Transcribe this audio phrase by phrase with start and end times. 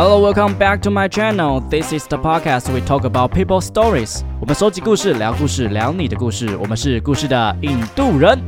[0.00, 1.58] Hello, welcome back to my channel.
[1.58, 4.20] This is the podcast we talk about people stories.
[4.40, 6.56] 我们收集故事，聊故事，聊你的故事。
[6.58, 8.38] 我们是故事的印度人。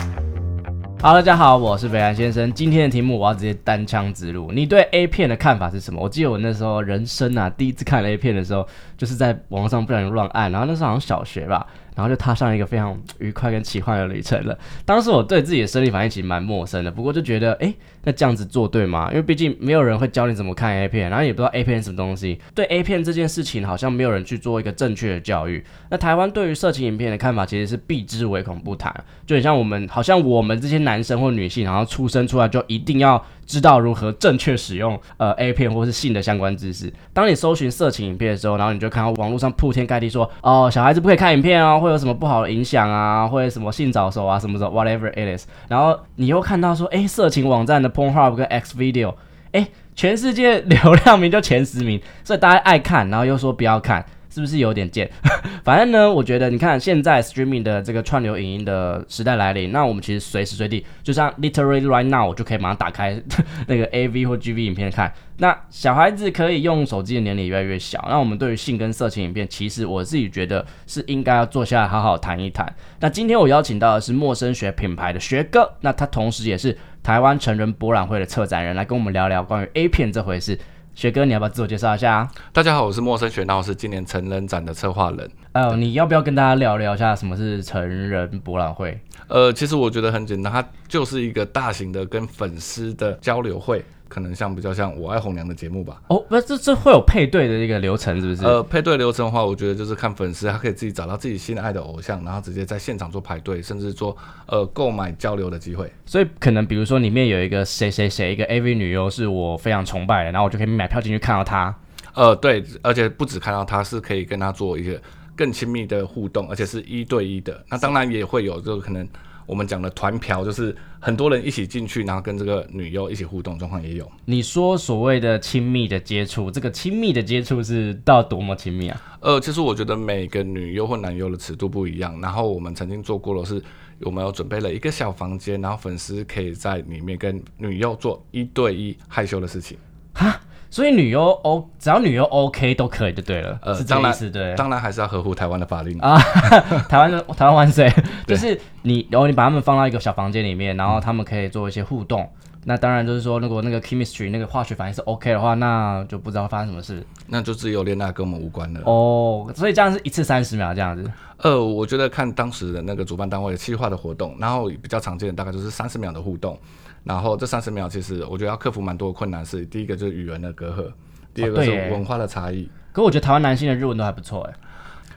[1.03, 2.53] Hello，，大家好，我是北安先生。
[2.53, 4.53] 今天的题目我要直接单枪直入。
[4.53, 6.01] 你对 A 片的看法是什么？
[6.01, 8.65] 我记得我那时候人生啊，第一次看 A 片的时候，
[9.01, 11.67] 就是在网上不小心乱按，然后那时候好像小学吧。
[11.97, 14.57] 然后就踏上一个非常愉快跟奇幻的旅程了。
[14.87, 17.75] 当时我对自己的生理反应其实蛮陌生的，不过就觉得，哎，
[18.05, 19.09] 那这样子做对吗？
[19.11, 22.41] 因为毕竟没有人会教你怎么看 A 片，然后也不知道 A 片什么东西。
[22.55, 25.63] 对 A 片这件事情，好像没有人去做一个正确的教育。
[25.91, 28.95] 那台湾对于色情影片的看法，其实是避之唯恐不谈。
[29.27, 33.23] 就很像我们，好像我们这些男生或女性，然后出生出来就一定要。
[33.51, 36.93] 知道如何正确使用呃 A 片或是性的相关知识。
[37.13, 45.49] 当你搜寻色情影片的时候，然后你就看到网络上铺天盖地说，哦，小孩子不可以看影片哦，会有什么不好的影响啊，或者什么性早熟啊，什么的 whatever it is。
[45.69, 49.15] 然后你又看到说，哎，色情网站的 Pornhub 跟 X Video，
[49.51, 54.07] 哎，全世界 流量名就前十名，所以大家爱看，然后又说不要看。
[54.31, 55.11] 是不是有点贱？
[55.65, 63.21] 反正呢，我觉得你看现在 streaming 的这个串流影音的时代来临，那我们其实随时随地，就像 literally right now，我就可以马上打开
[63.67, 65.13] 那个 AV 或 GV 影片看。
[65.39, 72.71] 那小孩子可以用手机的年龄越来越小，那我们对于性跟色情影片，其实我自己觉得是应该要坐下来好好谈一谈。
[73.01, 80.59] 那今天我邀请到的是陌生学品牌的学哥，那他同时也是台湾成人博览会的策展人，来跟我们聊聊关于 A 片这回事。
[81.01, 82.29] 学哥，你要不要自我介绍一下？
[82.53, 85.31] 大家好，我是陌生学，那我是今年成人展的策划人。
[85.53, 89.01] 呃，你要不要跟大家聊聊一下什么是成人博览会？
[89.27, 93.83] 呃，其实我觉得很简单，它就是一个大型的跟粉丝的交流会。
[94.11, 96.03] 可能像比较像我爱红娘的节目吧。
[96.09, 98.45] 哦，那，这这会有配对的一个流程，是不是？
[98.45, 104.17] 呃，配对流程的话，我觉得就是看粉丝，他可以自己找到自己心爱的偶像，然后直接在现场做排队，甚至做
[104.49, 105.91] 呃购买交流的机会。
[106.05, 111.73] 所以可能比如说里面有一个谁谁谁一个 AV 女优是我非常崇拜的，然后我就可以买票进去看到她。
[112.15, 115.01] 呃，对，而且不止看到她，是可以跟她做一个
[115.37, 117.65] 更亲密的互动，而且是一对一的。
[117.71, 119.09] 那当然也会有，就可能。
[119.51, 124.09] 我们讲的团嫖就是很多人一起进去，然后跟这个女优一起互动，状况也有。
[124.25, 129.19] 你说所谓的亲密的接触，这个亲密的接触是到多么亲密啊？
[129.19, 132.21] 呃，其实我觉得每个女优或男优的尺度不一样。
[132.21, 133.61] 然后我们曾经做过的是，
[134.03, 139.77] 我们有准备了一个小房间，然后粉丝可以在里面跟女优做一对一害羞的事情。
[140.15, 140.41] 哈？
[140.71, 144.55] 所以女优 O，只要女优 OK 都可以就对了，呃，是这意思对。
[144.55, 146.17] 当然还是要合乎台湾的法律啊，
[146.89, 147.93] 台湾的台湾万岁。
[148.27, 152.31] 就是你，然后你把他们放到一个小房间里面，然后他们可以做一些互动。
[152.65, 157.05] 那当然就是说，如果那个 chemistry 那个化学反应是 OK 的话，那就不知道发生什么事。
[157.27, 158.81] 那就只有恋爱跟我们无关了。
[158.85, 161.11] 哦，所以这样是一次三十秒这样子。
[161.39, 166.57] 呃，我觉得看当时的那个主办单位计划的活动，然后比较常见的大概就是三十秒的互动。
[167.05, 170.93] 然后这三十秒，其实我觉得要克服蛮多的困难，是第一个就是语言的隔阂，
[171.33, 172.69] 第二个是文化的差异。
[172.93, 174.55] 可我觉得台湾男性的日文都还不错哎，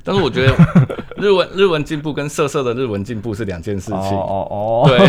[0.04, 0.56] 但是我觉得
[1.18, 3.96] 日文日文进步跟色色的日文进步是两件事情。
[3.96, 5.00] 哦哦，对，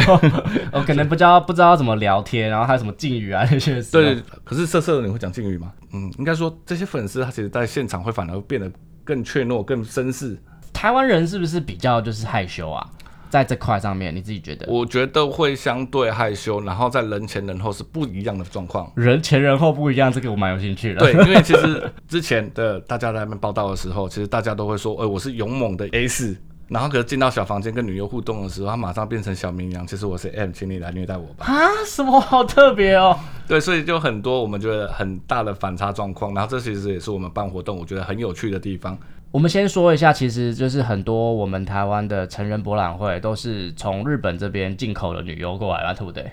[0.73, 3.83] 我可能不知道不知道怎么聊天，然后还有什么敬语啊那些。
[3.93, 5.73] 对，可是色色的你会讲敬语吗？
[5.93, 8.71] 嗯，应该说这些粉丝他其实在现场会反而变得
[9.05, 10.37] 更怯懦、更绅士。
[10.73, 12.91] 台湾人是不是比较就是害羞啊？
[13.35, 14.65] 在这块上面，你自己觉得？
[14.69, 18.89] 我觉得会相对害羞，然后在人前人后是不一样的状况。
[18.95, 21.01] 人前人后不一样，这个我蛮有兴趣的。
[21.01, 26.37] 对，因为其实之前的大家在那边报道的时候，其实大家都会说，哎，我是勇猛的 A 四，
[26.69, 29.85] 然后可是进到小房间跟女优互动的时候，他马上变成小绵羊。
[29.85, 31.47] 其实我是 M，请你来虐待我吧。
[31.47, 33.19] 啊，什么好特别哦？
[33.49, 36.33] 对，所以就很多我们觉得很大的反差状况。
[36.35, 38.97] 然后这其实也是我们办活动我觉得很有趣的地方。
[39.35, 46.31] 我们先说一下，其实就是很多我们台湾的成人博览会都是从日本这边进口的女优过来啦，对不对？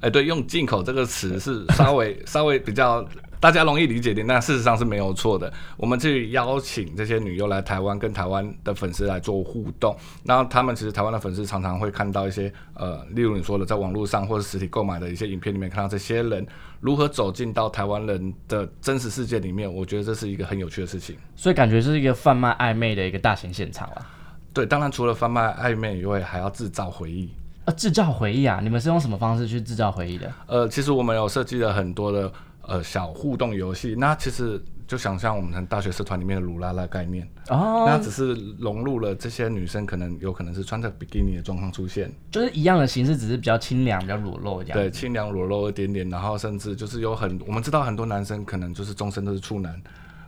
[0.00, 3.06] 哎，对，用进口这个词是稍微 稍微比较。
[3.40, 5.52] 大家容易理解点，但事实上是没有错的。
[5.76, 9.96] 我们去邀请这些女优来台湾，跟台湾的粉丝来做互动。
[10.24, 16.44] 然后他们其实台湾的粉丝常常会看到一些呃，例如你说的，在网络上或者实体购买的一些影片里面，看到这些人
[16.80, 19.72] 如何走进到台湾人的真实世界里面。
[19.72, 21.16] 我觉得这是一个很有趣的事情。
[21.36, 24.06] 所以感觉是一个贩卖暧昧的一个大型现场啊。
[24.52, 27.30] 对，当然除了贩卖暧昧以外，还要制造回忆。
[27.66, 28.58] 呃，制造回忆啊？
[28.62, 30.32] 你们是用什么方式去制造回忆的？
[30.46, 32.32] 呃，其实我们有设计了很多的。
[32.68, 44.78] 呃，小互动游戏，那其实就想象我们大学社团里面的鲁拉拉概念哦，那只是融入了这些女生可能有可能是穿着比基尼的状况出现，就是一样的形式，只是比较清凉、比较裸露这样。
[44.78, 49.80] 对，清凉裸露一点点，然后甚至就是有很我们知道很多男生可能就是终身都是处男，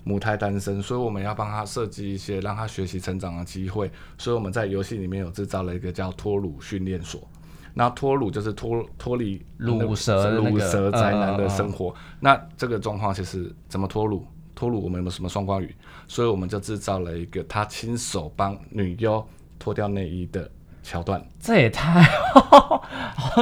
[0.02, 7.20] 母胎单身，所以我们要帮他设计一些让他学习成长的机会，所以我们在游戏里面有制造了一个叫脱乳训练所。
[7.80, 11.94] 然后脱乳就是脱脱离乳蛇乳蛇宅男的生活。
[12.20, 14.22] 那这个状况其实怎么脱乳？
[14.54, 15.74] 脱乳我们有没有什么双关语？
[16.06, 19.26] 所以我们就制造了一个他亲手帮女优
[19.58, 20.46] 脱掉内衣的
[20.82, 21.26] 桥段。
[21.40, 22.84] 这也太好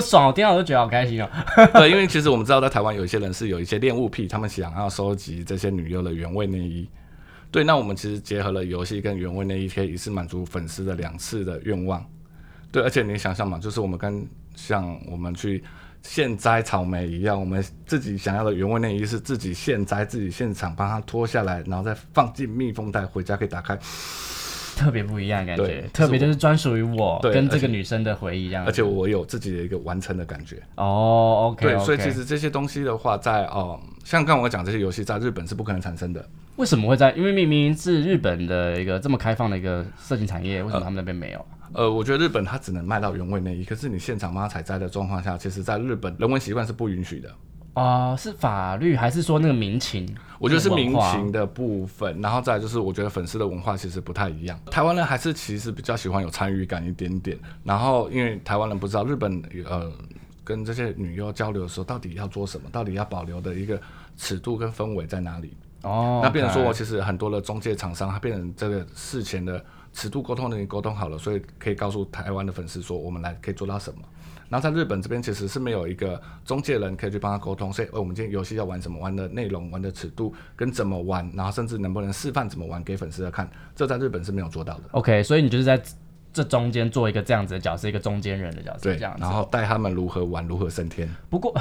[0.01, 1.29] 爽，我听到我就觉得好开心哦。
[1.75, 6.89] 对，因为其实我们知道在台湾有一些人是有一些恋物癖，他们想要收集这些女优的原味内衣。
[7.51, 12.01] 对，那我们其实结合了游戏跟原味内衣，可以一次满足粉丝的两次的愿望。
[12.71, 15.63] 对，而且你想象嘛，就是我们跟像我们去
[16.03, 23.79] 现摘草莓一样，我们自己想要的原味内衣是自己现摘、自己现场帮它脱下来，然后再放进密封袋，回家可以打开。
[24.79, 28.71] 特别不一样的感觉，特别就是专属于我跟这个女生的回忆这样子。
[28.71, 30.63] 而且我有自己的一个完成的感觉。
[30.77, 36.25] 哦，OK，对，所以其实这些东西的话在，哦，像刚刚我讲这些游戏，在日本是不可能产生的。
[36.55, 37.11] 为什么会在？
[37.13, 41.45] 因为明明是日本的一个这么开放的一个色情产业，为什么他们那边没有？
[41.73, 47.29] 呃，我觉得日本它只能卖到原味内衣，可是你现场帮它采摘的状况下，其实在日本人文习惯是不允许的。
[47.79, 50.17] 啊、是法律还是说那个民情？
[50.39, 54.59] 我觉得是民情的部分，然后再就是我觉得粉丝的文化其实不太一样。
[54.71, 59.91] 台湾人还是其实比较喜欢有参与感一点点，然后因为台湾人不知道日本呃
[60.45, 63.81] 跟这些女优交流的时候到底要做什么，到底要保留的一个
[64.17, 65.57] 尺度跟氛围在哪里。
[65.83, 74.01] 哦，那变成说，我其实很多的中介厂商，他变成这个事前的尺度沟通的已经沟通好了，所以可以告诉台湾的粉丝说，我们来可以做到什么。
[74.49, 83.47] 然后在日本这边其实是没有一个中介人可以去帮他沟通，所以，呃，我们今天游戏要玩什么，玩的内容、玩的尺度跟怎么玩，然后甚至能不能示范怎么玩给粉丝看，
[83.77, 84.85] 这在日本是没有做到的。
[84.93, 85.79] OK，所以你就是在
[86.33, 89.21] 这中间做一个这样子的角色，一个中间人的角色，对这样，子。
[89.21, 91.15] 然后带他们如何玩，如何升天。
[91.29, 91.55] 不过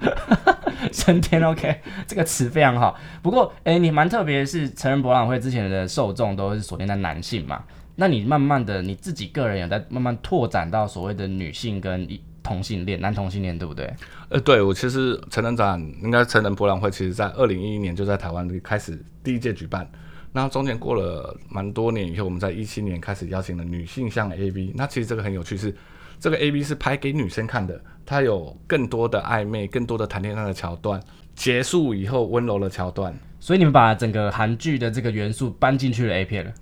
[0.92, 2.98] 升天 OK 这个词非常好。
[3.22, 7.62] 不过，哎、你蛮特别是，成人博览会之前的受众都是锁定在男性嘛？
[7.96, 12.08] 那你慢慢的你自己个人有在慢慢拓展到所谓的女性跟
[12.42, 13.94] 同性恋、男同性恋，对不对？
[14.30, 19.88] 呃，对我其实成人展应该成人博览会，其实在二零一一年就在台湾开始第一届举办。
[20.32, 24.72] 那中间过了蛮多年以后，我们在一七年开始邀请了女性向 AV。
[24.74, 25.72] 那其实这个很有趣是，
[26.18, 27.78] 这个 AV 是拍给女生看的，
[28.12, 31.00] 它有更多的暧昧、更多的谈恋爱的桥段，
[31.34, 33.14] 结束以后温柔的桥段。
[33.40, 36.52] 所以你们把整个韩剧的这个元素搬进去了 A 片了。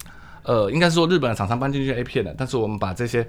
[0.44, 3.26] 呃，应该是说日本的厂商搬进去 A 片了，但是我们把这些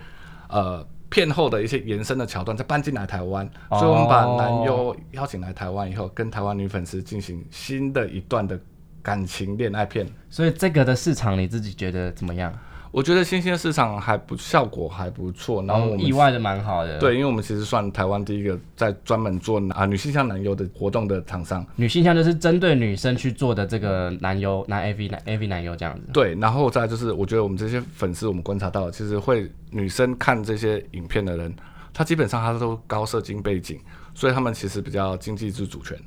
[0.49, 8.57] 呃片后的一些延伸的桥段再搬进来台湾，哦所以我们把男优邀请来台湾以后，跟台湾女粉丝进行新的一段的
[9.01, 10.07] 感情恋爱片。
[10.29, 12.53] 所以这个的市场你自己觉得怎么样？
[12.91, 21.65] 我觉得新兴的市场还不效果还不错，然后我们、意外的蛮好的。，对，因为我们其实算台湾第一个在专门做啊女性向男优的活动的厂商。
[21.77, 26.03] 女性向就是针对女生去做的这个男优、男 AV、男 AV 男优这样子。
[26.11, 31.53] 对，然后再就是，我觉得我们这些粉丝，我们观察到，其实会女生看这些影片的人，
[31.93, 33.79] 她基本上她都高社经背景，
[34.13, 35.97] 所以他们其实比较经济自主权。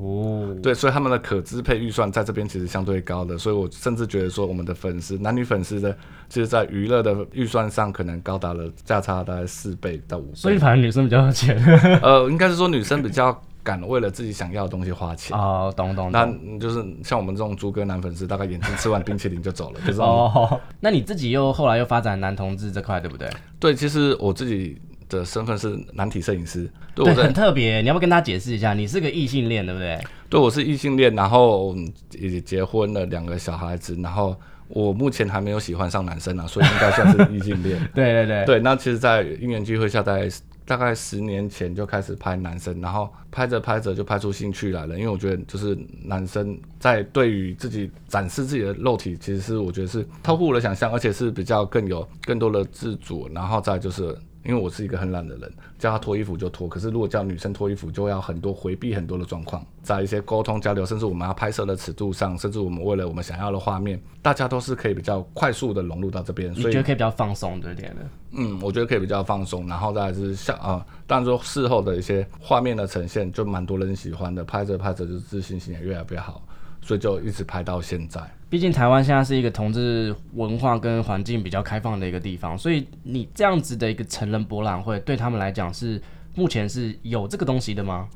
[0.00, 5.92] 哦，对，所以他们的可支配预算在这边其实相对高的，所以我甚至觉得说，我们的粉丝男女粉丝的，
[6.28, 10.34] 其实在娱乐的预算上可能高达了价差大概四倍到五倍。
[10.34, 11.58] 所以反正女生比较有钱。
[12.00, 15.36] 呃，应该是说女生比较敢为了自己想要的东西花钱。
[15.36, 16.24] 哦，懂懂那。
[16.60, 20.00] 就是像我们这种猪哥男粉丝，大概眼睛吃完冰淇淋就走了，就是。
[20.00, 23.28] 哦，那你自己又后来又发展男同志这块，对不对？
[23.58, 27.80] 对，其实我自己的身份是男体摄影师，对对，我很特别。
[27.80, 28.74] 你要不要跟大家解释一下？
[28.74, 29.98] 你是个异性恋，对不对？
[30.28, 34.36] 对我是异性恋，然后嗯也结婚了两个小孩子，然后
[34.68, 37.78] 我目前还没有喜欢上男生啊，所以应该算是异性恋。
[37.94, 38.44] 对对对。
[38.44, 40.28] 对，那其实，在因缘聚会下，在
[40.66, 44.98] 大概十年前就开始拍男生，然后拍着拍着就拍出兴趣来了。
[44.98, 53.26] 因为我觉得，就是男生在对于自己展示自己的肉体，其实是我觉得是超乎我的想象，而且是比较更有更多的自主。
[53.32, 54.14] 然后再就是，
[54.44, 66.54] 因为我是一个很懒的人，叫他脱衣服就脱，可是如果叫女生脱衣服，就要很多回避很多的状况，在一些沟通交流，甚至我们要拍摄的尺度上，甚至我们为了我们想要的画面，大家都是可以比较快速的融入到这边。
[66.54, 68.02] 所以你觉得可以比较放松对点的？
[68.30, 76.42] 嗯，我觉得可以比较放松，然后再来是像啊、当然说事后的一些画面的呈现，就蛮多人喜欢的，拍着拍着就自信心也越来越好，
[76.80, 78.20] 所以就一直拍到现在。
[78.50, 86.00] 毕竟台湾现在是一个同志文化跟环境比较开放的一个地方，所以你这样子的一个成人博览会，对他们来讲是
[86.34, 88.08] 目前是有这个东西的吗？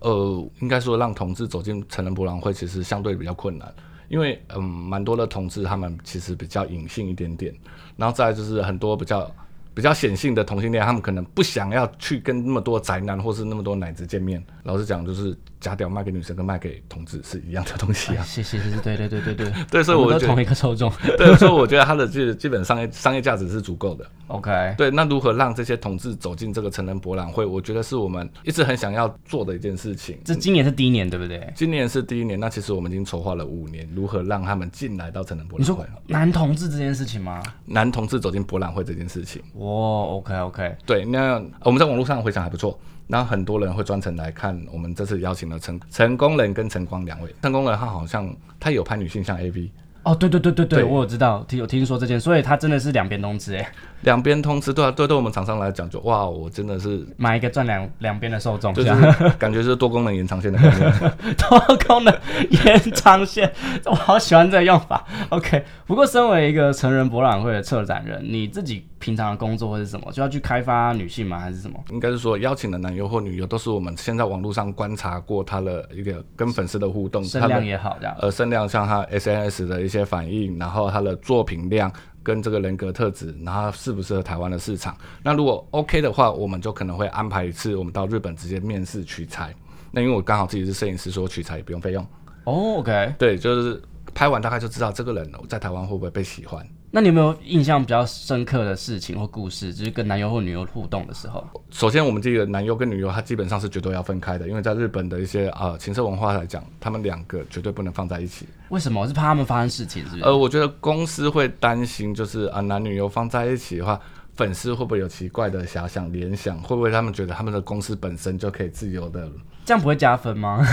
[0.00, 3.72] 呃，应该说让同志走进成人博览会，其实相对比较困难，
[4.08, 7.54] 因为嗯，蛮多的同志他们其实比较隐性一点点，
[7.96, 9.30] 然后再来就是很多比较
[9.74, 18.24] 比较显性的同性恋，他们可能不想要去跟那么多宅男或是那么多奶子见面，老实讲，就是假屌卖给女生跟卖给同志是一样的东西啊。
[18.24, 20.92] 谢谢谢谢，对对对对对， 对，所以我觉得同一个受众。
[21.18, 24.04] 对，所以我觉得它的基基本商业商业价值是足够的。
[24.28, 30.18] OK，对，那如何让这些同志走进这个成人博览会，我觉得是我们一直很想要做的一件事情。
[30.24, 31.50] 这今年是第一年对不对？
[31.54, 37.42] 今年是第一年，那其实我们已经筹划了五年，如何让他们进来到成人博览会，男同志这件事情吗？
[37.64, 39.42] 男同志走进博览会这件事情。
[39.54, 47.34] 哇，OK OK，对，那我们在网络上回响还不错，然后很多人会专程来看我们这次邀请了陈陈工人跟陈光两位。
[47.42, 49.70] 陈工人他好像他有拍女性向 AV，
[50.02, 50.84] 哦，对对对对对，对。
[50.84, 58.92] 我有知道，听有听说这件，所以他真的是两边通吃哎，两边通吃，对啊，对对我们厂商来讲就哇，我真的是买一个赚两两边的受众，就是
[59.38, 60.92] 感觉是多功能延长线的概念。
[61.36, 62.14] 多功能
[62.50, 63.52] 延长线，
[63.86, 65.04] 我好喜欢这个用法。
[65.30, 70.10] OK，不过身为一个成人博览会的策展人，你自己平常的工作会是什么？
[70.12, 71.38] 就要去开发女性吗？
[71.38, 71.78] 还是什么？
[71.90, 78.16] 应该是说邀请的男优或女优都是我们现在网络上观察过他的一个跟粉丝的互动，声量也好，这样。
[78.20, 81.90] 呃声量，像他 SNS 的一些反应，然后他的作品量
[82.22, 84.96] 跟这个人格特质，然后适不适合台湾的市场。
[85.22, 89.54] 那如果 OK 的话，我们就可能会安排一次我们到日本直接面试取材。
[89.90, 92.06] 那因为我刚好自己是摄影师，所以取材也不用费用。
[92.44, 93.82] 哦，OK，对，就是
[94.14, 96.66] 拍完大概就知道这个人在台湾会不会被喜欢。
[96.90, 101.46] 那你有没有印象比较深刻的事情或故事，就是跟男优或女优互动的时候？
[101.70, 108.46] 首先，我们这个男优跟女优，他基本上是绝对要分开的，因为在日本的一些呃情色文化来讲，他们两个绝对不能放在一起。
[108.70, 109.06] 为什么？
[109.06, 110.22] 是怕他们发生事情，是不是？
[110.22, 114.00] 呃，我觉得公司会担心，就是啊、男女优放在一起的话，
[114.38, 116.56] 粉丝会不会有奇怪的遐想、联想？
[116.62, 119.28] 会不会他们觉得他们的公司本身就可以自由的？
[119.64, 120.64] 这样不会加分吗？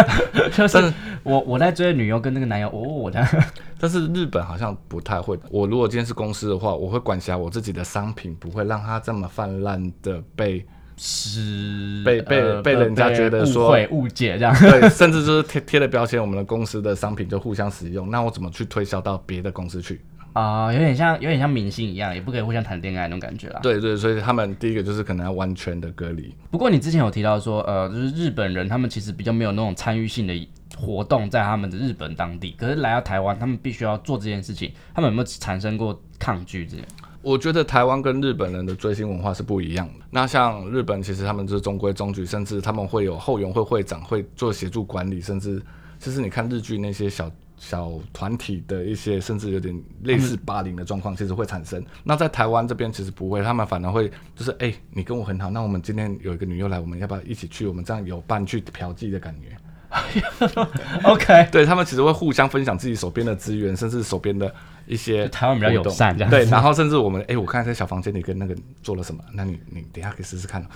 [0.52, 3.26] 就是我我在追的女优跟那个男优，哦，我的
[3.80, 5.38] 但是日本好像不太会。
[5.50, 10.62] 我如果今天是公司的话，我会管辖我自己的商品，不会让它这么泛滥的被
[10.98, 14.54] 是被被呃被人家觉得说误会误解这样。
[14.60, 18.10] 对，甚至就是贴贴了标签，我们的公司的商品就互相使用。
[18.10, 20.00] 那我怎么去推销到别的公司去？
[20.34, 23.60] 啊、有点像有点像明星一样，也不可以互相谈恋爱那种感觉啦。
[23.62, 26.34] 对对，所以他们第一个就是可能要完全的隔离。
[26.50, 36.86] 不过你之前有提到说，呃，就是日本人他们其实比较没有那种参与性的活动在他们的日本当地，可是来到台湾，他们必须要做这件事情，他们有没有产生过抗拒这样？
[37.22, 40.04] 我觉得台湾跟日本人的追星文化是不一样的。
[40.10, 45.62] 那像日本，其实他们就是中规中矩，甚至他们会有后援会会长会做协助管理，甚至
[45.98, 51.84] 就是你看日剧那些小小团体的一些，甚至有点类似霸凌的状况，其实会产生。
[52.02, 57.66] 那在台湾这边其实不会，他们反而会就是哎、你跟我很好，那我们今天有一个女优来，我们要不要一起去？
[57.66, 59.56] 我们这样有伴去嫖妓的感觉。
[61.04, 64.52] OK， 对他们其实会互相分享自己手边的资源，甚至手边的
[64.86, 70.66] 一些台湾比较友善这样子对，然后甚至我们哎、我看看在小房间里跟那个做了什么，那你你等一下可以试试看。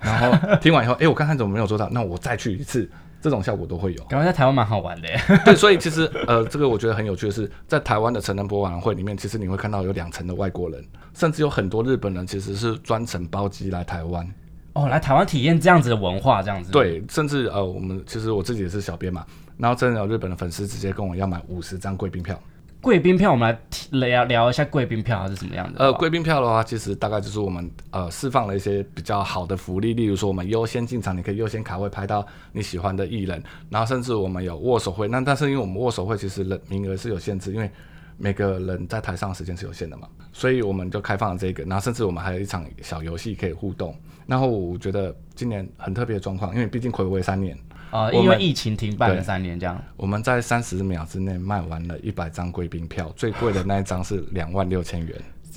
[0.00, 2.88] 然后听完以后，哎、我看看怎么没有做到，那我再去一次，
[3.20, 4.04] 这种效果都会有。
[4.04, 5.20] 感觉在台湾蛮好玩的耶。
[5.44, 10.84] 对，所以其实呃，这个我觉得很有趣的是，在台湾的成人博览会里面，其实你会看到有两层的外国人，
[11.14, 14.28] 甚至有很多日本人其实是专程包机来台湾。
[14.74, 22.38] 哦，来台湾体验这样子的文化，这样子。，对，甚至呃，我们其实我自己也是小编嘛，然后真的有日本的粉丝直接跟我要买五十张贵宾票。
[22.80, 23.48] 贵宾票，我们
[23.90, 25.80] 来聊聊一下贵宾票还是什么样的。
[25.80, 35.08] 呃，贵宾票的话，其实大概就是我们呃释放了一些比较好的福利，例如说我们优先进场，你可以优先卡位拍到你喜欢的艺人，然后甚至我们有握手会。
[35.08, 37.68] 那但是因为我们握手会其实人名额是有限制，因为
[38.16, 41.64] 每个人在台上的时间是有限的嘛，所以我们就开放了这个。
[41.64, 43.94] 然后甚至我们还有一场小游戏可以互动。
[44.24, 47.58] 然后我觉得今年很特别的状况，因为毕竟暌违三年，
[47.90, 49.80] 呃，我们因为疫情停办了三年，这样。
[49.96, 55.14] 我们在三十秒之内卖完了一百张贵宾票，最贵的那一张是两万六千元。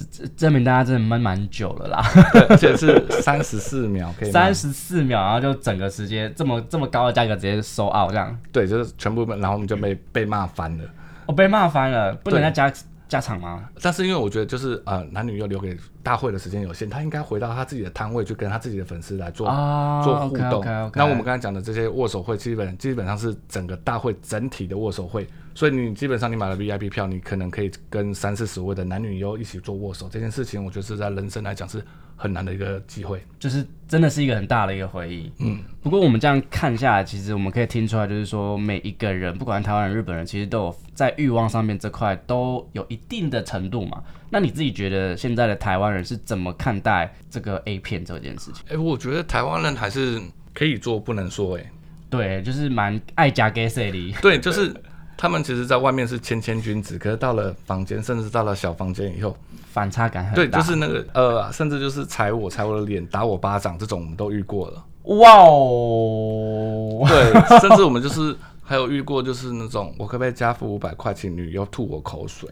[0.09, 2.01] 这证明大家真的闷蛮久了啦，
[2.49, 10.83] 而且是三十四秒可以卖三十四秒，然后就整个时间这么这么高的价格直接收 out 这样，对，就是全部，然后我们就被被骂翻了。
[11.27, 12.73] 我、被骂翻了，不能对再
[13.11, 13.67] 加加场吗？
[13.81, 20.63] 但是因为我觉得就是呃，男女又留给大会的时间有限，他应该回到他自己的摊位去跟他自己的粉丝来做、啊做互动。
[20.95, 31.83] 那我们刚才讲的这些握手会，基本基本上是整个大会整体的握手会，所以你基本上你买了 VIP 票，你可能可以跟三四十位的男女优一起做握手，这件事情我觉得是在人生来讲是
[32.21, 33.21] 很难的一个机会。
[33.39, 35.31] 就是真的是一个很大的一个回忆。
[35.39, 44.03] 嗯，不过我们这样看下来，其实我们可以听出来，就是说每一个人，不管台湾人、日本人，其实都有在欲望上面这块都有一定的程度嘛。
[44.29, 48.63] 那你自己觉得现在的台湾人是怎么看待这个 A 片这件事情？
[48.69, 50.21] 哎、我觉得台湾人还是
[50.53, 51.71] 可以做，不能说哎、
[52.09, 54.13] 对，就是蛮爱加 gay 色的。
[54.21, 54.73] 对，就是
[55.17, 59.35] 他们其实在外面是谦谦君子，可是到了房间，甚至到了小房间以后，
[59.71, 60.35] 反差感很大。
[60.35, 64.83] 对，就是那个呃，甚至就是踩我、踩我的脸、打我巴掌这种，我们都遇过了。
[65.03, 72.49] 哇哦，对，甚至我们就是还有遇过，就是那种我可不可以加付五百块，请女优吐我口水？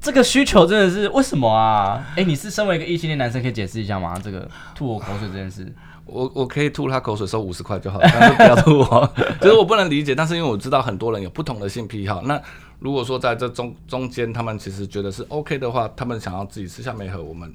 [0.00, 2.04] 这个需求真的是为什么啊？
[2.16, 4.20] 哎，你是身为一个异性恋男生，可以解释一下吗？
[4.22, 5.72] 这个吐我口水这件事，
[6.06, 9.12] 我我可以吐他口水收五十块就好，但是不要吐我。
[9.40, 12.40] 其实我不能理解，但是因为我知道很多人有不同的性癖好，那
[12.78, 17.54] 如果说在这中中间，他们其实觉得是 OK 的话，他们想要自己吃下梅和我们。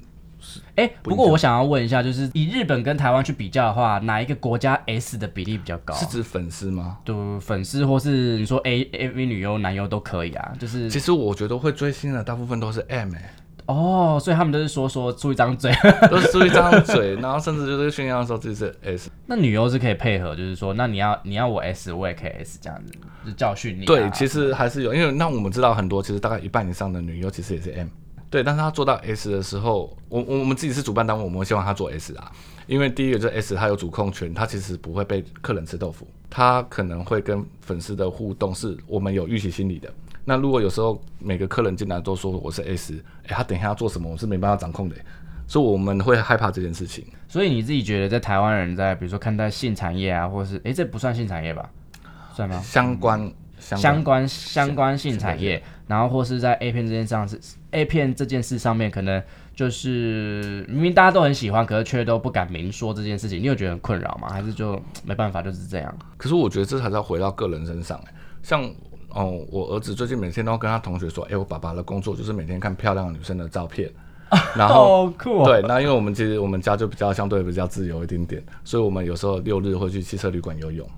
[0.74, 5.92] 哎，不过我想要问一下，就是以日本跟台湾去比较的话，哪一个国家 S 的比例比较高？
[5.94, 6.96] 是指粉丝吗？
[7.04, 10.52] 就粉丝，或是你说 A A V 女优、男优都可以啊。
[10.58, 13.34] 就是，其实我觉得会追星的大部分都是 M 哎。
[13.70, 15.72] 哦，所以他们都是说说出一张嘴，
[16.10, 19.10] 都是出一张嘴，然后甚至就是炫耀说自己是 S。
[19.26, 22.92] 那女优是可以配合，就是说，那你要你要我 S，我也可以 S 这样子，
[23.24, 23.84] 就教训你。
[23.84, 27.86] 对，其实还是有，因为那我们知道很多，其实大概一半以上的女优其实也是 M。
[28.28, 32.30] 对，但是他做到 S 的时候，我我我们自己是主办单位，我们希望他做 S 啊，
[32.66, 39.92] 因为第一个就是 S，他有主控权，他其实不会被客人吃豆腐，他可能会跟粉丝的互动是我们有预期心理的。
[40.30, 44.94] 那如果有时候每个客人进来都说我是 S，哎，他等一下要做什么，我是没办法掌控的，
[45.48, 47.04] 所以我们会害怕这件事情。
[47.26, 51.68] 所以你自己觉得，在台湾人在比如说看待性产业啊，或者是哎，这不算性产业吧？
[52.32, 52.60] 算吗？
[52.62, 53.32] 相关。
[53.58, 57.38] 相关相关性产业，然后或是在 A 片这件上是
[57.72, 59.22] A 片这件事上面，可能
[59.54, 64.30] 就是明明大家都很喜欢，可是却都不敢明说这件事情，你有觉得很困扰吗？
[64.30, 65.94] 还是就没办法就是这样？
[66.16, 68.62] 可是我觉得这才是要回到个人身上哎，像
[69.14, 73.90] 哦，我儿子最近每天都跟他同学说，哎，我爸爸的工作就是每天看漂亮女生的照片，
[74.56, 75.12] 然后
[75.44, 80.88] 对，那因为我们其实我们家就比较相对比较自由一点点，所以我们有时候六日会去汽车旅馆游泳。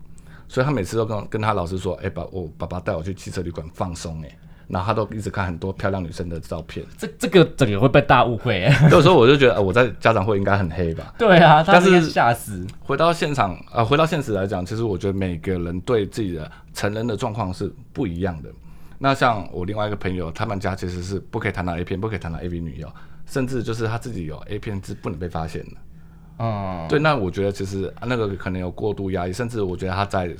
[0.48, 4.38] 所以他每次都跟跟他老师说：“哎，爸，我爸爸带我去汽车旅馆放松。”哎，
[4.68, 6.84] 然后他都一直看很多漂亮女生的照片。
[6.96, 8.68] 这这个整个会被大误会。
[8.90, 11.12] 有时候我就觉得，我在家长会应该很黑吧？
[11.18, 12.66] 对啊，但是吓死。
[12.80, 18.50] 回到现场呃，回到现实来讲，其实我觉得每个人对自己的成人的状况是不一样的。
[18.98, 22.88] 那像我另外一个朋友，他们家其实是不可以谈到 A 片，不可以谈到 AV 女友，
[23.26, 26.44] 甚至就是他自己有 A 片是不能被发现的。
[26.44, 30.34] 哦，对，那我觉得其实那个可能有过度压抑，甚至我觉得他在。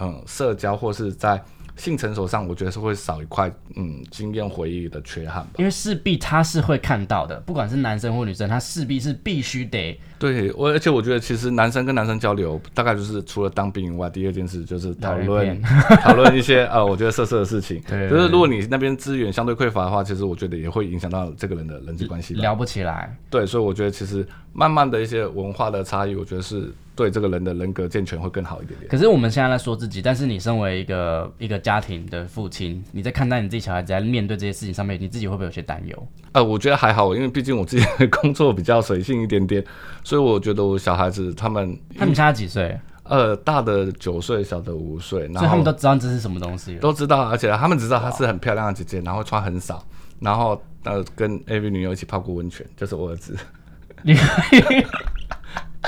[0.00, 1.42] 嗯，社交或是在。
[1.78, 5.52] 性成熟上，我觉得是会少一块，嗯，经验回忆的缺憾吧。
[5.56, 9.98] 因为势必他是会看到的，不管是男生或女生，他势必是必须得。
[10.18, 15.62] 对，我而且我觉得其实男生跟男生交流，大概就是除了当兵以外，第二件事就是讨论
[16.02, 17.80] 讨论一些呃，我觉得色色的事情。
[17.88, 22.34] 对，就是如果你那边资源相对匮乏的话，其实我觉得也会影响到这个人的人际关系。
[22.34, 23.16] 聊不起来。
[23.30, 28.90] 对，所以我觉得其实慢慢的一些文化的差异，我觉得是对这个人的人格健全会更好一点点。
[28.90, 31.56] 可是我们现在在说自己，但是你身为一个一个。
[31.68, 36.08] 家庭的父亲，你在看待你自己小孩子在面对这些事情上面，你自己会不会有些担忧？
[36.32, 39.62] 呃，我觉得还好，因为毕竟我自己的 工作比较随性一点点，
[40.02, 42.74] 所以我觉得我小孩子他们，他们现在几岁？
[43.02, 49.84] 呃，大的九岁，小的五岁，所以他们都知道这是什么东西，都知道，而且他们知道她是很漂亮的姐姐，然后穿很少，
[50.20, 53.36] 然后呃跟 AV 女友一起泡过温泉，就是我儿子。
[54.02, 54.14] 你。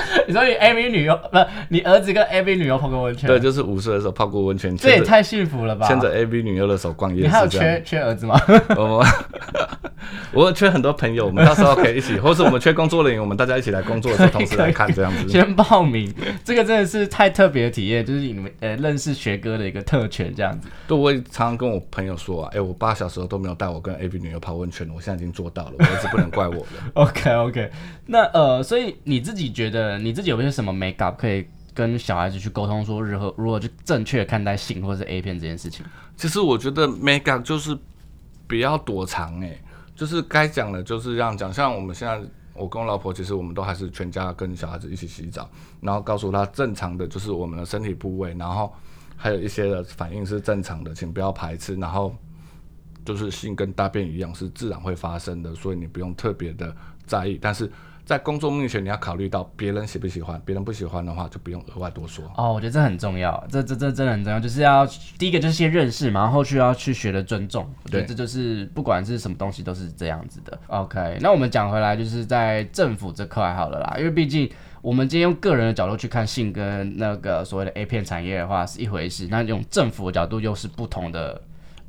[0.27, 1.37] 你说你 A V 女优不？
[1.69, 3.27] 你儿子跟 A V 女优泡过温泉？
[3.27, 4.75] 对，就是五岁的时候泡过温泉。
[4.75, 5.87] 这也太幸福了吧！
[5.87, 8.39] 牵着 A V 女优的手逛夜市，你还有缺缺儿子吗？
[8.75, 9.05] 我
[10.33, 15.27] 我缺很多朋友，我们到时候可以一起，或是我们缺工作人员，我们大家一起来工作的时候， 同时来看这样子。
[15.29, 20.67] 先报名，这个真的是太特别的体验，就是你们呃认识学哥的一个特权这样子。
[20.87, 26.67] 对，我也常常跟我朋友说啊，哎，我爸小时候都没有带我跟 A V 女优泡温泉，我现在已经做到了，我儿子不能怪我了。
[26.93, 27.71] OK OK，
[28.07, 35.85] 那呃，所以你自己觉得你自己有没有什么 make up 可以跟小孩子去沟通，说如何如何去正确看待性或者是 A 片这件事情？
[36.17, 37.77] 其实我觉得 make up 就是
[38.47, 39.57] 不要躲藏哎，
[39.95, 41.51] 就是该讲的就是这样讲。
[41.53, 42.21] 像我们现在，
[42.53, 45.49] 我跟我老婆其实我们都还是全家跟小孩子一起洗澡，
[45.79, 48.73] 然后告诉他正常的就是我们的身体部位，然后
[49.15, 51.75] 还有一些的反应是正常的，请不要排斥。
[51.75, 52.13] 然后
[53.05, 56.75] 就是性跟大便一样是自然会发生的，所以你不用特别的
[57.05, 57.39] 在意。
[57.41, 57.71] 但是
[58.05, 62.25] 在工作面前，你要考虑到别人喜不喜欢，别人不喜欢的话，就不用额外多说。
[62.35, 64.85] 哦，我觉得这很重要，这这这真的很重要，就是要
[65.17, 67.69] 第一个就是先认识嘛，然后续要去学的尊重。
[67.89, 70.59] 对，这就是不管是什么东西都是这样子的。
[70.67, 74.49] OK，那我们讲回来，就是在政府这块好了啦，因为毕竟
[74.81, 81.41] 我们今天用个人的角度去看性跟那个所谓的 A 片产业的话是一回事，那用政府的角度又是不同的。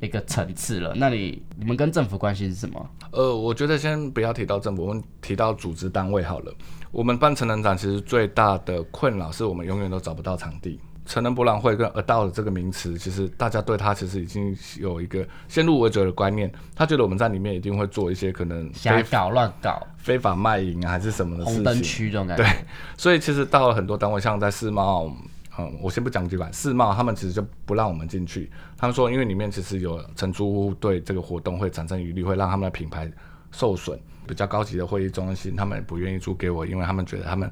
[0.03, 2.89] 一个层次了，那你你们跟政府关系是什么？
[3.11, 6.53] 呃，我觉得先不要提到政府，我们提到组织单位好了。
[6.91, 10.79] 我们办成人展其实最大的困扰是我们永远都找不到场地。
[11.05, 21.83] 成人博览会跟 adult 这个名词，其实大家对它其实已经有一个先入为主的观念，他觉得我们在里面一定会做一些可能非瞎搞乱搞，非法卖淫啊，还是什么的事红灯情。
[21.83, 22.43] 区这种感觉。
[22.43, 22.49] 对，
[22.95, 25.13] 所以其实到了很多单位，像在世贸，
[25.57, 28.51] 嗯，我先不讲几版，世贸他们其实就不让我们进去。
[28.77, 33.11] 他们说，因为里面其实有承租户对这个活动会产生疑虑，会让他们的品牌
[33.51, 33.99] 受损。
[34.25, 37.51] 比较高级的会议中心，他们也不愿意租给我，因为他们觉得他们，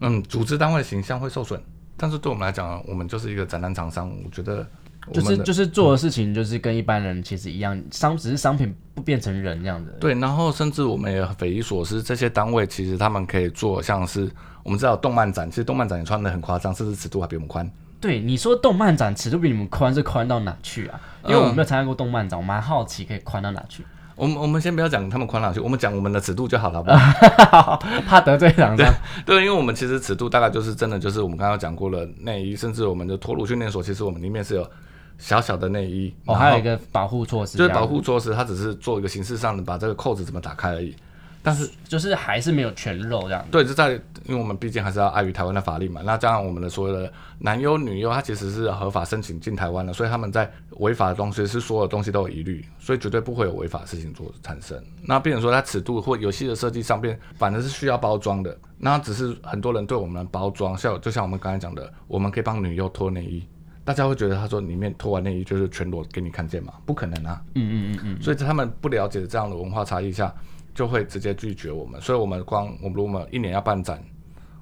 [0.00, 1.58] 嗯，组织单位的形象会受损。
[1.96, 4.66] 但是对我们来讲，我们就是一个展览厂商，我觉得
[5.06, 9.92] 我就是就是做的事情，就是跟一般人其实一样，商只是商品不变成人这样的。
[9.92, 14.30] 对，然后甚至我们也匪夷所思，这些单位其实他们可以做像是
[14.62, 17.70] 我们知道动漫展，其实动漫展也穿的很夸张，甚至尺度还比我们宽。
[18.00, 21.00] 对，你说动漫展尺度比你们宽，是宽到哪去啊？
[21.26, 23.84] 因为我没有参加过动漫展，我蛮好奇可以宽到哪去。
[24.16, 27.76] 我们我们先不要讲他们宽哪去，我们讲我们的尺度就好了，好不好？
[28.06, 28.86] 怕得罪厂商。
[29.24, 34.70] 对，因为我们其实尺度大概就是真的就是我们刚刚讲过了内衣，甚至我们的脱乳训练所，其实我们里面是有
[35.18, 40.94] 小小的内衣，哦，还有一个保护措施，就是保护措施，它只是做一个形式上的把这个扣子怎么打开而已。
[41.42, 43.44] 但是就是还是没有全露这样。
[43.50, 43.92] 对，就在
[44.26, 54.78] 因为我们毕竟还是要碍于台湾的法律嘛，那加上我们的所有的男优女优，他其实是合法申请进台湾的，所以他们在违法的东西是所有东西都有疑虑，所以绝对不会有违法的事情做产生。
[55.02, 58.56] 那变成说它尺度或游戏的设计上边，反而是需要包装的。
[58.78, 63.46] 那只是很多人对我们的包装，像就像我们刚才讲的，我们可以帮女优脱内衣。
[63.82, 66.74] 大家会觉得他说里面脱完内衣就是全裸给你看见吗？
[66.86, 67.42] 不可能啊！
[67.54, 70.32] 嗯嗯嗯嗯，所以在他们不了解这样的文化差异下，
[70.74, 72.00] 就会直接拒绝我们。
[72.00, 74.02] 所以我们光我们如果我们一年要办展，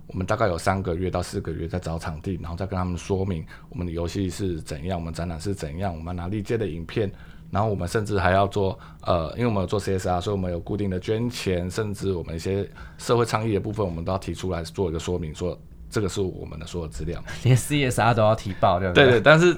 [0.07, 7.11] 我们大概有三个月到四个月在找场地，然后再跟他们说明我们的游戏是怎样，我们展览是怎样，我们拿历届的影片。
[7.51, 12.69] 然后我们甚至还要做，呃，因为我们有做 CSR，所以我们有固定的捐钱，甚至我们一些
[12.99, 17.25] 社会倡议的部分，我们都要提出来做一个说明，说这个是我们的所有资料。
[17.45, 19.57] 连 CSR 都要提报，对不对对对，但是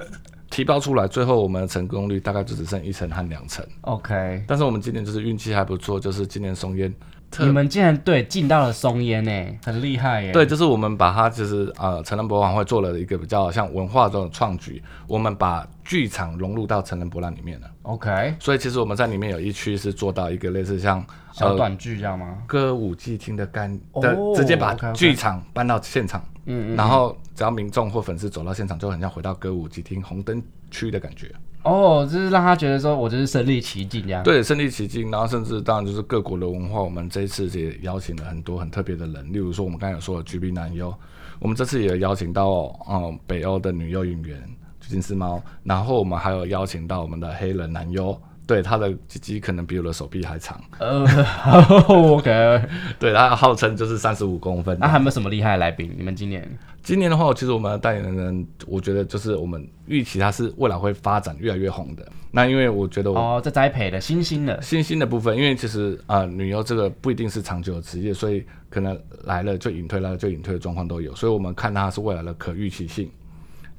[0.51, 3.65] 提报出来，最后我们的成功率大概就只剩一成和两成。
[3.81, 6.93] OK，但是我们今年就是运气还不错，就是今年松烟
[7.31, 9.31] 特你们竟然对进到了松烟呢，
[9.63, 10.33] 很厉害耶。
[10.33, 17.71] 对，就是我们把它就是呃成人博览会做了一个比较像文化这种创举，我们把剧场融入到成人博览里面了。
[17.83, 22.43] ，OK，所以其实我们在里面有一区是做到一个类似像小短剧这样吗？
[22.45, 26.75] 歌舞伎厅的干的，哦直接把剧场搬到现场，嗯嗯。
[26.75, 31.31] 然后只要民众或粉丝走到现场，就很像回到歌舞伎厅红灯区的感觉。
[31.63, 34.23] 哦，就是让他觉得说我就是身临其境这样。
[34.23, 40.93] 对，身临其境，然后甚至当然就是各国的文化，我们这一次也邀请了很多很特别的人，例如说我们刚才有说的 GB 男优，
[41.39, 44.41] 我们这次也邀请到嗯北欧的女优演员
[44.79, 51.05] 金丝猫，然后我们还有邀请到我们的黑人男优，对他的鸡鸡可能比我的手臂还长，呃，
[51.87, 52.61] OK，
[52.99, 54.77] 对他号称就是三十五公分。
[54.79, 55.93] 那还有没有什么厉害的来宾？
[55.95, 56.45] 你们今年
[56.83, 62.05] 今年的话，其实我们的代言人，我觉得就是我们预期他是未来会发展越来越红的。
[62.31, 73.09] 那因为我觉得我哦，在栽培的新兴的，新兴的部分，因为其实呃女优这个不一定是长久的职业，所以可能来了就隐退，来了就隐退的状况都有，所以我们看它是未来的可预期性。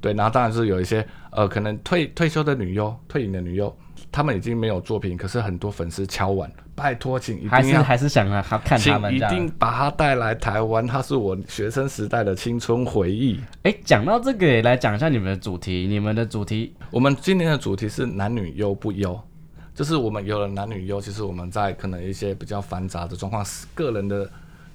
[0.01, 3.75] 对，然后当然是有一些呃可能退退休的女优、退隐的女优，
[4.11, 7.83] 她们已经没有作品，可是很多粉丝敲碗，拜托，请一还是定要。
[7.83, 9.51] 还是想啊，好看他们一定。
[9.59, 13.39] 把他带来台湾，他是我学生时代的青春回忆。
[13.65, 15.87] 哎，讲到这个，也来讲一下你们的主题。
[15.87, 19.21] 你们的主题我们今年的主题是男女优不优，
[19.75, 24.31] 就是我们有了男女优，其实我们在可能一些比较繁杂的状况，个人的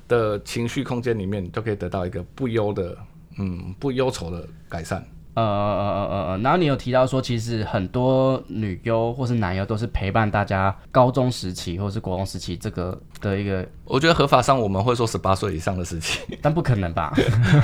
[0.07, 2.97] 的情绪空间里面，都可以得到一个不忧的，
[3.39, 5.03] 嗯，不忧愁的改善。
[5.43, 17.13] 呃呃呃呃呃，然后你有提到说，其实很多女优或是男优都是陪伴大家高中时期或是国中时期这个的一个，我觉得合法上我们会说十八岁以上的时期， 但不可能吧？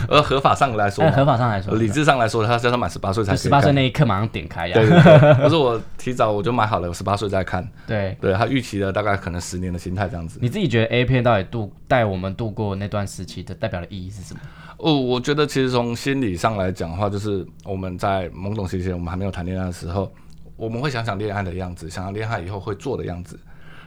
[0.07, 4.73] 而 合法上来说合法上来说，理智上来说，他叫他满十八岁才十八岁那一刻马上点开呀。
[4.75, 7.67] 对对对， 可是我提早我就买好了，我十八岁再看。
[7.87, 10.37] 对，对他预期了大概可能十年的心态这样子。
[10.41, 14.39] 你自己觉得 A 片到底度带我们度过那段时期的代表的意义是什么？
[14.77, 20.11] 哦，我觉得其实从心理上来讲的话，就是我们在懵懂期间，我们还没有谈恋爱的时候，
[20.57, 23.39] 我们会想想恋爱的样子，想想恋爱以后会做的样子。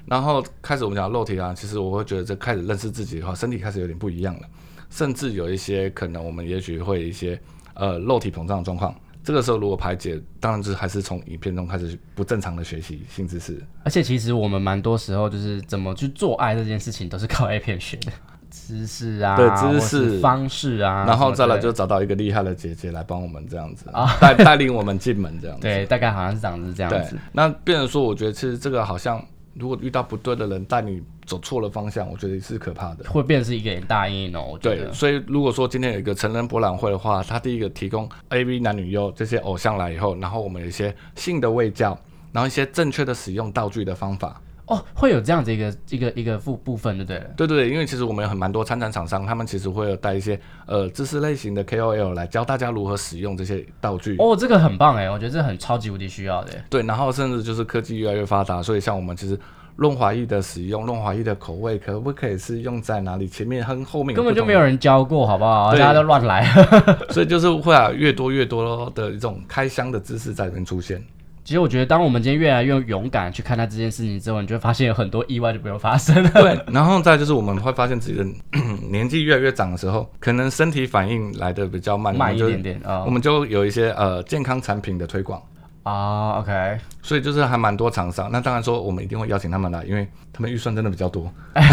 [0.07, 4.43] 然后开始我们讲肉体啊，其实我会觉得这开始认识自己的话，身体开始有点不一样了，
[4.89, 7.39] 甚至有一些可能我们也许会一些
[7.75, 8.95] 呃肉体膨胀的状况。
[9.25, 13.61] 这个时候如果排解，当然就是还是从影片中开始不正常的学习性知识。
[13.83, 18.13] 而且其实我们蛮多时候就是怎么去做爱这件事情，都是靠 A 片学的
[18.57, 23.85] 姿势啊，对姿势方式啊，然后再来就找到一个厉害的姐姐来帮我们这样子，
[24.21, 25.63] 带带领我们进门这样子。
[25.69, 29.23] 对，大概好像是长得是这样对子。，那变成说，我觉得其实这个好像
[29.55, 33.05] 如果遇到不对的人带你走错了方向，我觉得是可怕的。
[33.11, 34.45] 会变成是一个很大阴影哦。
[34.53, 41.97] 我觉对，所以如果说今天有一个成人博览会的话，他第一个提供 A V 男女优这些偶像来以后，然后我们有一些性的卫教，
[42.33, 44.41] 然后一些正确的使用道具的方法。
[44.67, 54.17] 哦，会有这样子一个一个一个部部分，对不对对对，因为其实我们有很蛮多参展厂商，他们其实会有带一些呃知识类型的 KOL 来教大家如何使用这些道具。
[54.19, 56.53] 哦，这个很棒哎，我觉得这很超级无敌需要的。
[56.69, 59.39] 对，然后甚至就是科技越来越发达，所以像我们其实
[59.77, 63.29] 润滑液的使用，润滑液的口味可不可以是用在哪里？
[63.29, 65.71] 前面和后面根本就没有人，教过，好不好？
[65.73, 66.45] 大家都乱来。
[67.11, 71.01] 所以就是会有越多越多的一种开箱的知识在里面出现。
[71.47, 76.31] 其实我觉得，当我们今天越来越勇敢去看待这件事情之后，你就会发现有很多意外就不用发生了。
[76.31, 78.27] 对，然后再就是我们会发现自己的
[78.91, 85.41] 年纪越来越长的时候，可能身体反应来的比较慢，慢一点点啊我们就有一些呃健康产品的推广。
[85.87, 91.33] 啊，OK，所以就是还蛮多厂商，那当然说我们一定会邀请他们来，因为他们预算真的比较多，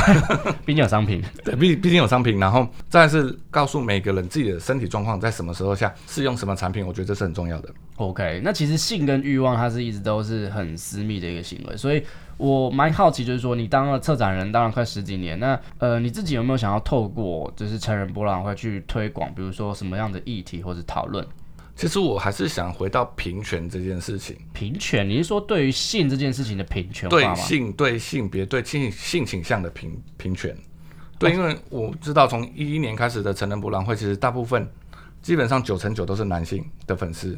[0.63, 1.19] 毕竟有商品。
[1.43, 7.69] 对，毕毕竟有商品，然后再来是告诉每个人自己的身体状况在什么时候下适用什么产品，我觉得这是很重要的。
[7.95, 12.05] OK，那其实性跟欲望它是一直都是很私密的一个行为，所以
[12.37, 21.25] 我蛮好奇，就是说你当了策展人，当了快十几年，那呃你自己有没有想要透过就是成人博览会去推广，比如说什么样的议题或者讨论
[21.75, 25.07] 其实我还是想回到平权这件事情，平权？
[25.07, 27.09] 你是说对于性这件事情的平权吗？
[27.09, 30.55] 对性、对性别、对性性倾向的平平权。
[31.17, 34.67] 对，因为我知道从一一年开始的成人博览会，其实大部分
[35.21, 37.37] 基本上九成九都是男性的粉丝。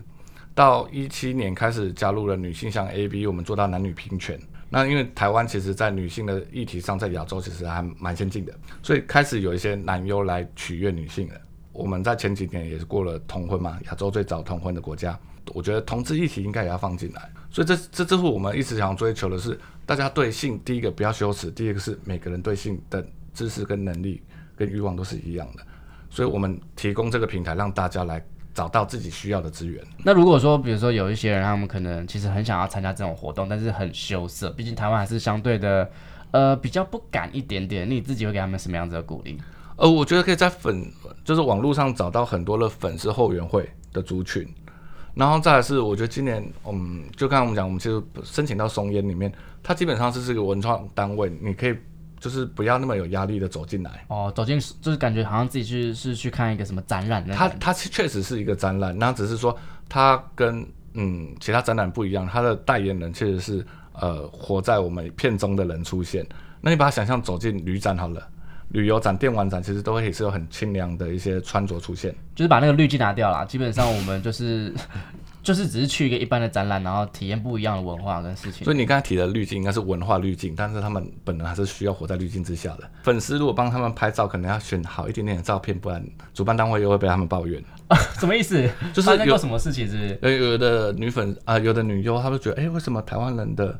[0.53, 4.39] 到一七年开始加入了女性向 A B，我们做到男女平权。
[4.69, 11.35] 那因为台湾其实在女性的议题上，在亚洲其实还蛮先进的，所以开始有一些男优来取悦女性了。
[11.75, 15.17] 我们在前几年也是过了同婚嘛，亚洲最早同婚的国家，
[15.53, 17.29] 我觉得同志议题应该也要放进来。
[17.51, 24.21] 所以这这这是我们一直想追求的是，大家对性第一个不要羞耻，第二个是每个人对性的知识跟能力
[24.55, 25.63] 跟欲望都是一样的。
[26.09, 29.83] 所以我们提供这个平台，让大家来找到自己需要的资源。
[30.03, 35.89] 那如果说，比如说有一些人，他们可能其实很想要参加这种活动，但是很羞涩，毕竟台湾还是相对的，
[36.31, 37.89] 呃，比较不敢一点点。
[37.89, 39.37] 你自己会给他们什么样子的鼓励？
[39.75, 40.89] 呃，我觉得可以在粉，
[41.25, 44.47] 就是网络上找到很多的粉丝后援会的族群，
[45.15, 49.29] 然后再来是，我觉得今年，嗯，就刚才我们讲，我们其实申请到松烟里面，
[49.63, 51.75] 它基本上是这个文创单位，你可以
[52.19, 54.05] 就是不要那么有压力的走进来。
[54.07, 59.57] 哦，走进就是感觉好像自己去是去看一个什么展览它它确实是一个展览，那只是说
[59.89, 66.25] 它跟嗯其他展览不一样，它的代言人确实是呃活在我们片中的人出现。
[66.61, 68.27] 那你把它想象走进旅展好了，
[68.75, 72.13] 旅游展、电玩展其实都会是有很清凉的一些穿着出现。
[72.35, 73.45] 就是把那个滤镜拿掉了。
[73.45, 74.73] 基本上我们就是
[75.41, 78.65] 就是只是去一个一般的展览，然后体验不一样的文化跟事情。
[78.65, 82.79] 所以你刚才提的滤镜应该是文化滤镜，但是他们本人还是需要活在滤镜之下的。
[83.03, 87.63] 粉丝如果帮他们拍照，可能要选好一点点的照片，不然主办单位又会被他们抱怨。
[88.19, 88.69] 什么意思？
[88.91, 89.87] 就是有什么事情？
[89.87, 90.19] 是不是？
[90.37, 93.79] 有有的女粉啊、有的女优，她会觉得，哎、为什么台湾人的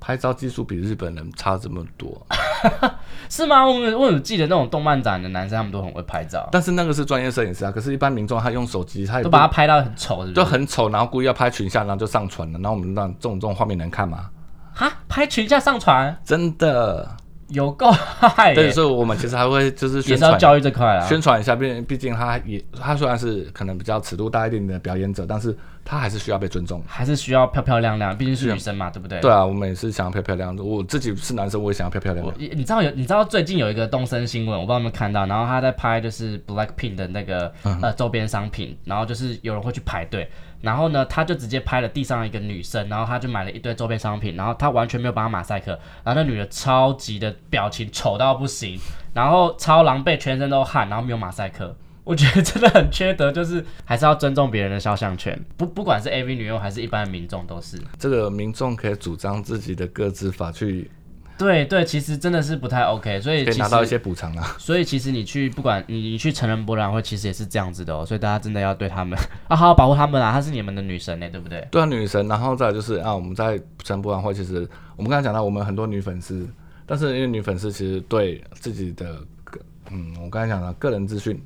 [0.00, 2.26] 拍照技术比日本人差这么多？
[3.28, 3.66] 是吗？
[3.66, 10.26] 我们我有记得那种动漫展的男生，他们都很会拍照，但是那个是专业摄影师啊，可是一般民众他用手机，他也都把它拍到很丑？
[10.32, 14.30] 就很丑，然后故意要拍群像，然后就上传了，然后我们让这种这种画面能看吗？
[14.74, 17.16] 哈，拍群像上传，真的，
[17.48, 21.06] 有够害对，所以我们其实还会就是也是要宣传教育这块啊。
[21.06, 26.82] 宣传一下，毕毕竟他也他虽然是可能比较尺度大一点的表演者，但是他还是需要被尊重。
[26.86, 29.18] 还是需要漂漂亮亮，毕竟是女生嘛，对不对？
[29.20, 30.66] 对啊，我们也是想要漂漂亮亮。
[30.68, 32.50] 我自己是男生，我也想要漂漂亮我亮。
[32.56, 40.28] 你知道有你知道最近有一个东森新闻，我不知道有没有看到，然后他在拍就是 Blackpink 的那个、嗯呃周边商品，然后就是有人会去排队，
[40.60, 45.72] 然后呢他就直接拍了地上一个女生，然后他就买了一堆周边商品，然后他完全没有帮她马赛克，
[46.04, 48.78] 然后那女的超级的表情丑到不行，
[49.14, 51.76] 然后超狼狈，全身都汗，然后没有马赛克。
[52.04, 57.78] 我觉得真的很缺德，就是还是要尊重别人的肖像权， 不不管是 AV 女优还是一般的民众都是。
[57.98, 60.90] 这个民众可以主张自己的个资法去，
[61.38, 64.56] 对对，其实真的是不太 OK，所以拿到一些补偿啊。
[64.58, 68.04] 所以其实你去不管你你去成人博览会，其实也是这样子的哦。
[68.04, 71.66] 所以大家真的要对他们啊好好保护他们啊，她是你们的女神呢，对不对？
[71.70, 76.44] 对啊，女神，然后再来就是啊，我们在成人博览会，其实我们刚才讲到，我们很多女粉丝，
[76.84, 81.40] 但是因为女粉丝其实对自己的个，嗯，我刚才讲了个人资讯、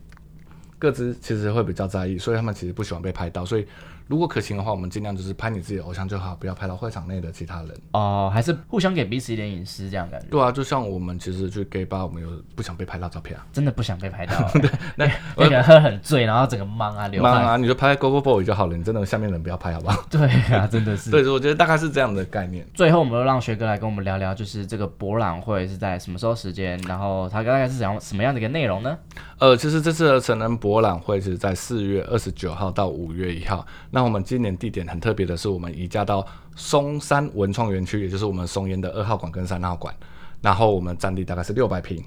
[0.79, 3.67] 各自其实会比较在意，所以他们其实不喜欢被拍到，所以
[4.07, 7.71] 如果可行的话，我们尽量就是拍你自己的偶像就好，不要拍到会场内的其他人。
[7.93, 10.27] 哦，还是互相给彼此一点隐私，这样感觉。
[10.29, 13.47] 对啊，就像我们其实去 gay bar，我们有不想被拍到照片啊。
[13.53, 14.33] 真的不想被拍到。
[14.61, 18.77] 对，那那个喝很醉，然后整个忙啊流汗啊，你就拍 GoGo Boy 就好了。
[18.77, 20.05] 你真的下面人不要拍好不好？
[20.11, 21.11] 对啊，真的是。
[21.11, 22.67] 对，我觉得大概是这样的概念。
[22.75, 28.99] 最后，我们就让学哥来跟我们聊聊，就是这个博览会是在什么时候时间，然后它大概是怎样什么样的一个内容呢？
[29.39, 33.67] 呃，其实这次的成人博览会是在四月二十九号到五月一号。
[33.95, 36.27] 那我们今年地点很特别的是，我们移驾到
[36.57, 39.95] 松山文创园区，也就是我们松烟的二号馆跟三号馆。
[40.41, 42.03] 然后我们占地大概是六百平，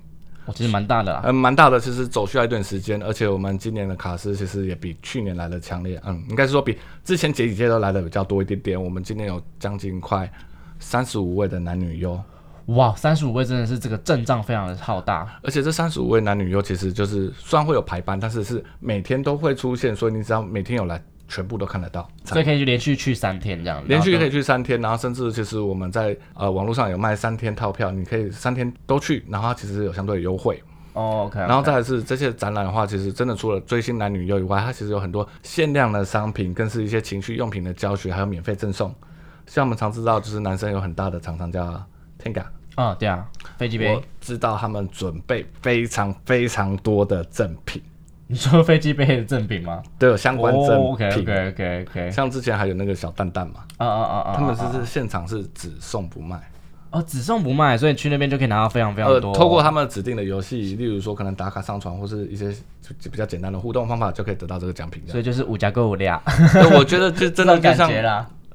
[0.45, 1.21] 哦，其实蛮大的啦。
[1.25, 6.01] 嗯，蛮大的，其实走需要一段时间，而且我们今年的卡司其实也比去年来的强烈。
[6.05, 8.83] 嗯，应该是说比之前几届都来的比较多一点点。
[8.83, 10.29] 我们今年有将近快
[10.79, 12.19] 三十五位的男女优。
[12.65, 30.61] 哇，三十五位真的是这个阵仗非常的浩大，而且这三十五位男女优其实就是虽然会有排班，但是是每天都会出现，所以你只要每天有来，全部都看得到，所以可以去连续去三天这样，连续可以去三天，然后甚至其实我们在呃网络上有卖三天套票，你可以三天都去，然后它其实有相对优惠。
[30.93, 38.93] 哦，OK，然后再来是这些展览的话，其实真的除了追星男女优以外，它其实有很多限量的商品，更是一些情趣用品的教学，还有免费赠送。
[39.45, 41.85] 像我们常知道，就是男生有很大的厂商叫
[42.23, 42.45] Tenga。
[42.75, 43.25] 啊，对啊，
[43.57, 47.81] 飞机杯，我知道他们准备非常非常多的赠品。
[48.27, 49.83] 你说飞机杯的赠品吗？
[49.99, 50.77] 都有相关赠品。
[50.77, 52.11] OK OK OK OK。
[52.11, 53.61] 像之前还有那个小蛋蛋嘛。
[53.77, 54.33] 啊啊啊啊！
[54.35, 56.39] 他们是是现场是只送不卖。
[56.91, 59.33] 哦，只送不卖，所以去那边就可以拿到非常非常多。
[59.33, 62.51] 透过他们指定的游戏，例如说可能打卡上传或是一些
[63.11, 65.03] 比较简单的互动方法，就可以得到这个奖品。
[65.07, 66.21] 所以就是五加购物量。
[66.77, 67.89] 我觉得就真的就像。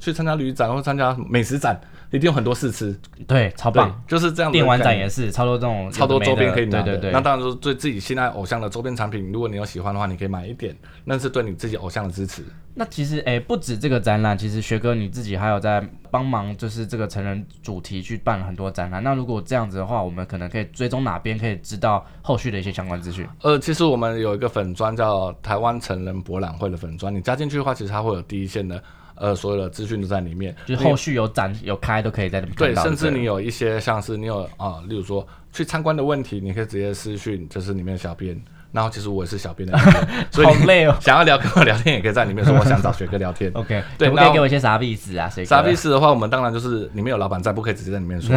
[0.01, 1.79] 去参加旅展或参加美食展。
[2.11, 4.51] 一定有很多试吃，对，超棒，就是这样。
[4.51, 6.83] 电玩展也是超多这种，超多周边可以拿。
[6.83, 7.13] 对对对。
[7.13, 12.43] 那当然说对自己心爱偶像的周边产品，如果你有喜欢的话，你可以买一点，那是对你自己偶像的支持。
[12.75, 19.03] 那其实诶，不止这个展览，其实学哥你自己还有在帮忙，就是这个成人主题去办很多展览。
[19.05, 23.25] 那如果这样子的话，我们可能可以追踪哪边可以知道后续的一些相关资讯。
[23.43, 28.83] 呃，其实我们有一个粉砖叫台湾成人博览会的粉砖，你加进去的话，其实它会有第一线的。
[29.21, 38.41] 呃，所有的资讯都在里面，就是后续有展有开都可以在里面对，甚至你有一些像是你有啊，例如说去参观的问题，你可以直接私讯，就是里面的小编。
[38.73, 39.79] 然后其实我也是小编的，
[40.31, 40.95] 所以好累哦。
[41.01, 43.51] 想要聊跟我聊天，也可以在里面说我想找学哥聊天。
[43.55, 45.29] OK，对，可以给我一些啥壁纸啊？
[45.29, 48.37] 啥壁纸的话，我们当然就是里面有老板在，不可以直接在里面说。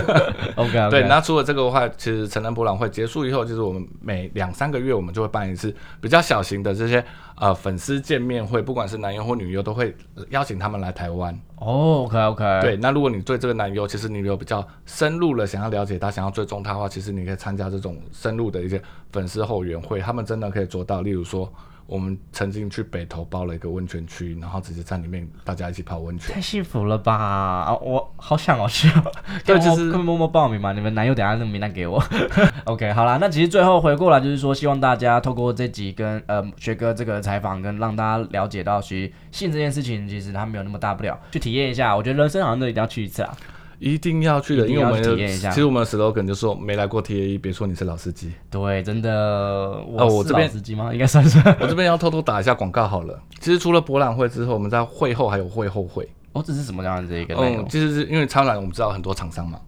[0.56, 1.06] OK，对。
[1.08, 7.04] 那除了这个的话，其实成人博览会结束以后，就是我们每两三个月我们就会办一次比较小型的这些
[7.36, 9.94] 呃粉丝见面会，不管是男优或女优，都会
[10.30, 11.38] 邀请他们来台湾。
[11.58, 12.60] 哦，OK，OK。
[12.60, 21.02] 对，那如果你对这个男优，其实你有比较深入了想要了解他，想要追踪他的话，其实你可以参加这种深入的一些粉丝后援会，他们真的可以做到。
[21.02, 21.52] 例如说，
[21.86, 27.14] 我们曾经去北投包了一个温泉区，然后直接在里面大家一起泡温泉，太幸福了吧！
[27.14, 28.90] 啊，我好想哦去，
[29.46, 30.72] 对，就是可以默默报名嘛。
[30.72, 32.02] 你们男友等下那个名单给我。
[32.64, 41.96] OK，好啦，那其实最后回过来就是说，希望大家透过这集跟呃学哥这个采访，跟让大家了解到，其实性这件事情其实它没有那么大不了，去体验一下。
[41.96, 43.36] 我觉得人生好像都一定要去一次啊。
[43.78, 48.32] 一定要去的，因为我们其实我们的 slogan 就说没来过 T A E，别说你是老司机。
[48.50, 49.10] 对，真的。
[49.10, 50.92] 哦，我这边司机吗？
[50.94, 51.38] 应该算是。
[51.60, 53.20] 我这边要偷偷打一下广告好了。
[53.38, 56.08] 其实除了博览会之后，我们在会后还有会后会。
[56.32, 57.68] 哦，这是什么样的一个内容？
[57.68, 59.60] 其实是因为超然我们知道很多厂商嘛，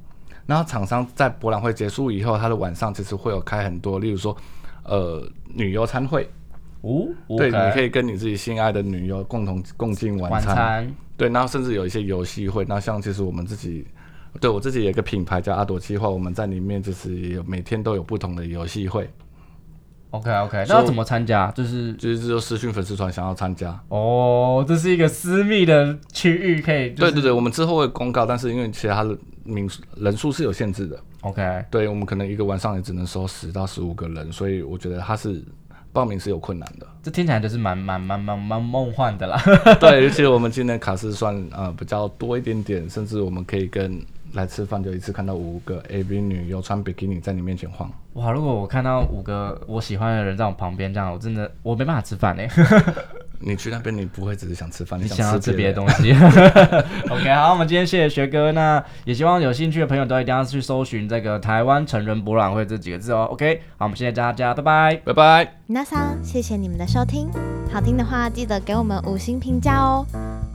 [0.47, 4.35] 然后厂商在博览会结束以后，他的晚上其实会有开很多，例如说
[4.85, 6.27] 呃女优餐会。
[6.81, 7.09] 哦。
[7.37, 10.91] 对，你可以跟你自己心爱的女优共同共进晚餐。
[11.19, 12.65] 对，然后甚至有一些游戏会。
[12.67, 13.87] 那像其实我们自己。
[14.41, 19.09] 对我自己有一个品牌叫阿朵计划，我们在里面就是有每天都有不同的游戏会。
[20.11, 21.51] OK OK，那要怎么参加？
[21.51, 23.79] 就是就是说私讯粉丝团想要参加。
[23.89, 26.91] 哦，这是一个私密的区域，可以。
[26.91, 29.15] 对对对，我们之后会公告，但是因为其他的
[29.45, 30.99] 名人数是有限制的。
[31.21, 35.45] OK，对我们可能一个晚上也只能收十到十五个人，所以我觉得他是
[35.93, 36.87] 报名是有困难的。
[37.03, 39.39] 这听起来就是蛮蛮蛮蛮蛮梦幻的啦。
[39.79, 44.01] 对，而且我们今天卡是算呃比较多一点点，甚至我们可以跟。
[44.35, 47.91] 来吃饭就一次看到五个 AV 女优穿比基尼在你面前晃。
[48.15, 48.31] 哇！
[48.33, 52.49] 如果我看到五个我喜欢的人在我旁边这样，我真的我没办法吃饭嘞。
[53.41, 56.13] 你去那边你不会只是想吃饭，你想要吃别的东西。
[57.09, 63.29] OK，好，我们今天谢谢学哥，那也希望有兴趣的朋友都一定要去搜寻这个台湾成人博览会这几个字哦。
[63.31, 65.53] OK，好，我们谢谢大家，拜拜，拜拜。
[65.69, 67.29] 那桑，谢谢你们的收听，
[67.73, 70.05] 好听的话记得给我们五星评价哦。